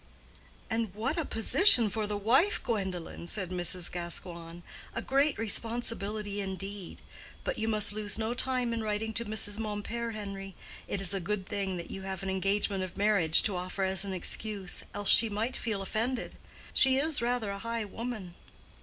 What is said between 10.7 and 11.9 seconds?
It is a good thing